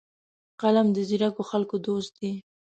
[0.61, 2.33] قلم د ځیرکو خلکو دوست دی